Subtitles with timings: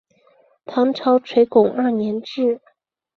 [0.65, 2.59] 唐朝垂拱二年置。